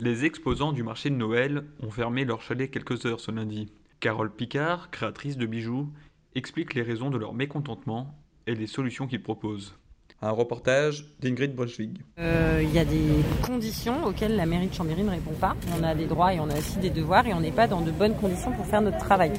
Les 0.00 0.24
exposants 0.24 0.70
du 0.72 0.84
marché 0.84 1.10
de 1.10 1.16
Noël 1.16 1.64
ont 1.80 1.90
fermé 1.90 2.24
leur 2.24 2.40
chalet 2.40 2.70
quelques 2.70 3.04
heures 3.04 3.18
ce 3.18 3.32
lundi. 3.32 3.72
Carole 3.98 4.32
Picard, 4.32 4.92
créatrice 4.92 5.36
de 5.36 5.44
bijoux, 5.44 5.92
explique 6.36 6.74
les 6.74 6.82
raisons 6.82 7.10
de 7.10 7.18
leur 7.18 7.34
mécontentement 7.34 8.16
et 8.46 8.54
les 8.54 8.68
solutions 8.68 9.08
qu'ils 9.08 9.24
proposent. 9.24 9.74
Un 10.20 10.32
reportage 10.32 11.04
d'Ingrid 11.20 11.54
Brunswig. 11.54 11.98
Euh, 12.18 12.60
Il 12.60 12.74
y 12.74 12.78
a 12.80 12.84
des 12.84 13.22
conditions 13.46 14.04
auxquelles 14.04 14.34
la 14.34 14.46
mairie 14.46 14.66
de 14.66 14.74
Chambéry 14.74 15.04
ne 15.04 15.10
répond 15.10 15.30
pas. 15.40 15.54
On 15.78 15.84
a 15.84 15.94
des 15.94 16.06
droits 16.06 16.34
et 16.34 16.40
on 16.40 16.50
a 16.50 16.58
aussi 16.58 16.76
des 16.80 16.90
devoirs 16.90 17.24
et 17.28 17.32
on 17.34 17.40
n'est 17.40 17.52
pas 17.52 17.68
dans 17.68 17.80
de 17.82 17.92
bonnes 17.92 18.16
conditions 18.16 18.50
pour 18.50 18.66
faire 18.66 18.82
notre 18.82 18.98
travail. 18.98 19.30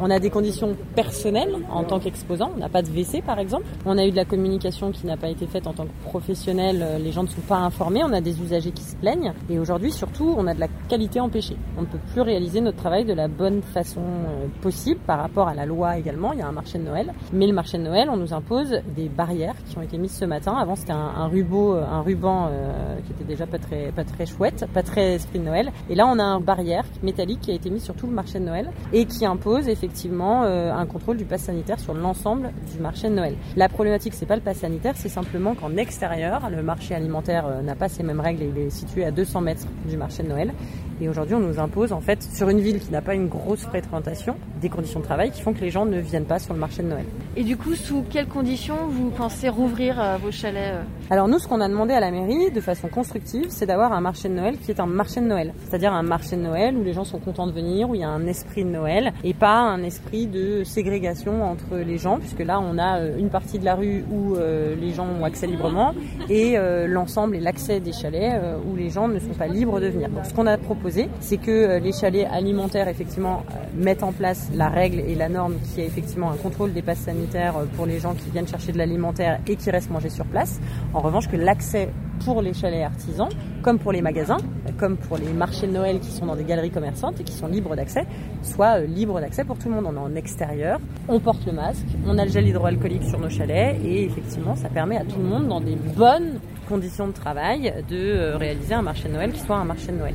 On 0.00 0.10
a 0.10 0.18
des 0.18 0.30
conditions 0.30 0.76
personnelles 0.96 1.54
en 1.70 1.84
tant 1.84 2.00
qu'exposant. 2.00 2.50
On 2.56 2.58
n'a 2.58 2.68
pas 2.68 2.82
de 2.82 2.88
WC 2.88 3.22
par 3.22 3.38
exemple. 3.38 3.66
On 3.84 3.96
a 3.98 4.04
eu 4.04 4.10
de 4.10 4.16
la 4.16 4.24
communication 4.24 4.90
qui 4.90 5.06
n'a 5.06 5.16
pas 5.16 5.28
été 5.28 5.46
faite 5.46 5.68
en 5.68 5.72
tant 5.74 5.84
que 5.86 5.92
professionnel. 6.02 6.82
Euh, 6.82 6.98
Les 6.98 7.12
gens 7.12 7.22
ne 7.22 7.28
sont 7.28 7.40
pas 7.42 7.58
informés. 7.58 8.02
On 8.02 8.12
a 8.12 8.20
des 8.20 8.40
usagers 8.40 8.72
qui 8.72 8.82
se 8.82 8.96
plaignent. 8.96 9.32
Et 9.48 9.60
aujourd'hui 9.60 9.92
surtout, 9.92 10.34
on 10.36 10.48
a 10.48 10.54
de 10.54 10.60
la 10.60 10.68
qualité 10.88 11.20
empêchée. 11.20 11.56
On 11.78 11.82
ne 11.82 11.86
peut 11.86 12.00
plus 12.12 12.22
réaliser 12.22 12.60
notre 12.60 12.78
travail 12.78 13.04
de 13.04 13.12
la 13.14 13.28
bonne 13.28 13.62
façon 13.62 14.00
euh, 14.02 14.46
possible 14.60 14.98
par 15.06 15.20
rapport 15.20 15.46
à 15.46 15.54
la 15.54 15.66
loi 15.66 15.98
également. 15.98 16.32
Il 16.32 16.40
y 16.40 16.42
a 16.42 16.48
un 16.48 16.52
marché 16.52 16.78
de 16.78 16.82
Noël. 16.84 17.14
Mais 17.32 17.46
le 17.46 17.52
marché 17.52 17.78
de 17.78 17.84
Noël, 17.84 18.08
on 18.10 18.16
nous 18.16 18.34
impose 18.34 18.80
des 18.96 19.08
barrières 19.08 19.54
qui 19.68 19.78
ont 19.78 19.82
été 19.82 19.96
mises 19.98 20.15
ce 20.16 20.24
matin. 20.24 20.54
Avant, 20.54 20.76
c'était 20.76 20.92
un, 20.92 21.26
ruban, 21.26 22.02
ruban 22.02 22.48
euh, 22.50 22.96
qui 23.04 23.12
était 23.12 23.24
déjà 23.24 23.46
pas 23.46 23.58
très, 23.58 24.26
chouette, 24.26 24.66
pas 24.72 24.82
très 24.82 25.14
esprit 25.14 25.38
de 25.38 25.44
Noël. 25.44 25.70
Et 25.90 25.94
là, 25.94 26.06
on 26.06 26.18
a 26.18 26.22
un 26.22 26.40
barrière 26.40 26.84
métallique 27.02 27.40
qui 27.42 27.50
a 27.50 27.54
été 27.54 27.70
mise 27.70 27.84
sur 27.84 27.94
tout 27.94 28.06
le 28.06 28.12
marché 28.12 28.38
de 28.38 28.44
Noël 28.44 28.70
et 28.92 29.04
qui 29.04 29.26
impose 29.26 29.68
effectivement 29.68 30.44
euh, 30.44 30.72
un 30.72 30.86
contrôle 30.86 31.16
du 31.16 31.24
pass 31.24 31.42
sanitaire 31.42 31.78
sur 31.78 31.94
l'ensemble 31.94 32.50
du 32.72 32.80
marché 32.80 33.08
de 33.08 33.14
Noël. 33.14 33.36
La 33.56 33.68
problématique, 33.68 34.14
c'est 34.14 34.26
pas 34.26 34.36
le 34.36 34.42
pass 34.42 34.58
sanitaire, 34.58 34.94
c'est 34.96 35.08
simplement 35.08 35.54
qu'en 35.54 35.76
extérieur, 35.76 36.48
le 36.50 36.62
marché 36.62 36.94
alimentaire 36.94 37.46
euh, 37.46 37.62
n'a 37.62 37.74
pas 37.74 37.88
ces 37.88 38.02
mêmes 38.02 38.20
règles 38.20 38.42
et 38.42 38.52
il 38.54 38.58
est 38.58 38.70
situé 38.70 39.04
à 39.04 39.10
200 39.10 39.40
mètres 39.42 39.66
du 39.88 39.96
marché 39.96 40.22
de 40.22 40.28
Noël. 40.28 40.52
Et 41.00 41.08
aujourd'hui, 41.08 41.34
on 41.34 41.40
nous 41.40 41.60
impose, 41.60 41.92
en 41.92 42.00
fait, 42.00 42.22
sur 42.22 42.48
une 42.48 42.60
ville 42.60 42.80
qui 42.80 42.90
n'a 42.90 43.02
pas 43.02 43.14
une 43.14 43.28
grosse 43.28 43.62
fréquentation, 43.62 44.36
des 44.62 44.70
conditions 44.70 45.00
de 45.00 45.04
travail 45.04 45.30
qui 45.30 45.42
font 45.42 45.52
que 45.52 45.60
les 45.60 45.70
gens 45.70 45.84
ne 45.84 45.98
viennent 45.98 46.24
pas 46.24 46.38
sur 46.38 46.54
le 46.54 46.60
marché 46.60 46.82
de 46.82 46.88
Noël. 46.88 47.04
Et 47.36 47.44
du 47.44 47.56
coup, 47.56 47.74
sous 47.74 48.02
quelles 48.08 48.28
conditions 48.28 48.76
vous 48.88 49.10
pensez 49.10 49.50
rouvrir 49.50 50.00
euh, 50.00 50.16
vos 50.16 50.30
chalets 50.30 50.74
euh 50.74 50.82
Alors 51.10 51.28
nous, 51.28 51.38
ce 51.38 51.46
qu'on 51.46 51.60
a 51.60 51.68
demandé 51.68 51.92
à 51.92 52.00
la 52.00 52.10
mairie, 52.10 52.50
de 52.50 52.60
façon 52.60 52.88
constructive, 52.88 53.46
c'est 53.50 53.66
d'avoir 53.66 53.92
un 53.92 54.00
marché 54.00 54.30
de 54.30 54.34
Noël 54.34 54.56
qui 54.56 54.70
est 54.70 54.80
un 54.80 54.86
marché 54.86 55.20
de 55.20 55.26
Noël. 55.26 55.52
C'est-à-dire 55.68 55.92
un 55.92 56.02
marché 56.02 56.36
de 56.36 56.40
Noël 56.42 56.74
où 56.76 56.82
les 56.82 56.94
gens 56.94 57.04
sont 57.04 57.18
contents 57.18 57.46
de 57.46 57.52
venir, 57.52 57.90
où 57.90 57.94
il 57.94 58.00
y 58.00 58.04
a 58.04 58.08
un 58.08 58.26
esprit 58.26 58.64
de 58.64 58.70
Noël, 58.70 59.12
et 59.22 59.34
pas 59.34 59.58
un 59.58 59.82
esprit 59.82 60.26
de 60.26 60.64
ségrégation 60.64 61.44
entre 61.44 61.76
les 61.76 61.98
gens, 61.98 62.18
puisque 62.18 62.40
là, 62.40 62.58
on 62.58 62.78
a 62.78 63.00
euh, 63.00 63.18
une 63.18 63.28
partie 63.28 63.58
de 63.58 63.66
la 63.66 63.74
rue 63.74 64.04
où 64.10 64.36
euh, 64.36 64.74
les 64.80 64.92
gens 64.92 65.06
ont 65.06 65.24
accès 65.24 65.46
librement, 65.46 65.94
et 66.30 66.56
l'ensemble 66.86 67.36
et 67.36 67.40
l'accès 67.40 67.80
des 67.80 67.92
chalets 67.92 68.40
où 68.66 68.76
les 68.76 68.88
gens 68.88 69.08
ne 69.08 69.18
sont 69.18 69.34
pas 69.38 69.46
libres 69.46 69.80
de 69.80 69.88
venir. 69.88 70.08
Donc 70.08 70.24
ce 70.24 70.34
qu'on 70.34 70.46
a 70.46 70.56
proposé, 70.56 70.85
c'est 71.20 71.36
que 71.36 71.50
euh, 71.50 71.78
les 71.78 71.92
chalets 71.92 72.26
alimentaires, 72.30 72.88
effectivement, 72.88 73.44
euh, 73.50 73.64
mettent 73.74 74.02
en 74.02 74.12
place 74.12 74.50
la 74.54 74.68
règle 74.68 75.00
et 75.00 75.14
la 75.14 75.28
norme 75.28 75.54
qui 75.60 75.80
est 75.80 75.86
effectivement 75.86 76.30
un 76.30 76.36
contrôle 76.36 76.72
des 76.72 76.82
passes 76.82 77.00
sanitaires 77.00 77.56
euh, 77.56 77.64
pour 77.76 77.86
les 77.86 77.98
gens 77.98 78.14
qui 78.14 78.30
viennent 78.30 78.48
chercher 78.48 78.72
de 78.72 78.78
l'alimentaire 78.78 79.40
et 79.46 79.56
qui 79.56 79.70
restent 79.70 79.90
manger 79.90 80.10
sur 80.10 80.24
place. 80.26 80.60
En 80.94 81.00
revanche, 81.00 81.28
que 81.28 81.36
l'accès 81.36 81.88
pour 82.24 82.42
les 82.42 82.54
chalets 82.54 82.84
artisans, 82.84 83.28
comme 83.62 83.78
pour 83.78 83.92
les 83.92 84.02
magasins, 84.02 84.38
comme 84.78 84.96
pour 84.96 85.18
les 85.18 85.32
marchés 85.32 85.66
de 85.66 85.72
Noël 85.72 86.00
qui 86.00 86.10
sont 86.10 86.26
dans 86.26 86.36
des 86.36 86.44
galeries 86.44 86.70
commerçantes 86.70 87.20
et 87.20 87.24
qui 87.24 87.32
sont 87.32 87.46
libres 87.46 87.76
d'accès, 87.76 88.06
soit 88.42 88.80
libre 88.80 89.20
d'accès 89.20 89.44
pour 89.44 89.58
tout 89.58 89.68
le 89.68 89.74
monde. 89.74 89.86
On 89.88 89.96
est 89.96 90.12
en 90.12 90.14
extérieur, 90.14 90.80
on 91.08 91.20
porte 91.20 91.44
le 91.46 91.52
masque, 91.52 91.86
on 92.06 92.18
a 92.18 92.24
le 92.24 92.30
gel 92.30 92.46
hydroalcoolique 92.48 93.04
sur 93.04 93.18
nos 93.18 93.30
chalets 93.30 93.76
et 93.84 94.04
effectivement, 94.04 94.56
ça 94.56 94.68
permet 94.68 94.96
à 94.96 95.04
tout 95.04 95.18
le 95.18 95.24
monde, 95.24 95.48
dans 95.48 95.60
des 95.60 95.76
bonnes 95.76 96.40
conditions 96.68 97.08
de 97.08 97.12
travail, 97.12 97.72
de 97.88 98.34
réaliser 98.34 98.74
un 98.74 98.82
marché 98.82 99.08
de 99.08 99.14
Noël 99.14 99.32
qui 99.32 99.40
soit 99.40 99.56
un 99.56 99.64
marché 99.64 99.92
de 99.92 99.98
Noël. 99.98 100.14